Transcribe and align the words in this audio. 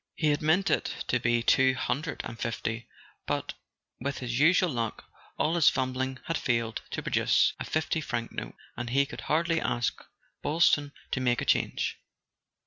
."He 0.15 0.29
had 0.31 0.41
meant 0.41 0.71
it 0.71 0.95
to 1.09 1.19
be 1.19 1.43
two 1.43 1.75
hundred 1.75 2.21
and 2.23 2.39
fifty; 2.39 2.87
but, 3.27 3.53
with 3.99 4.17
his 4.17 4.39
usual 4.39 4.71
luck, 4.71 5.05
all 5.37 5.53
his 5.53 5.69
fumbling 5.69 6.17
had 6.25 6.39
failed 6.39 6.81
to 6.89 7.03
pro¬ 7.03 7.11
duce 7.13 7.53
a 7.59 7.65
fifty 7.65 8.01
franc 8.01 8.31
note; 8.31 8.55
and 8.75 8.89
he 8.89 9.05
could 9.05 9.21
hardly 9.21 9.61
ask 9.61 10.03
Boyl 10.43 10.59
ston 10.59 10.91
to 11.11 11.21
"make 11.21 11.37
the 11.37 11.45
change." 11.45 11.99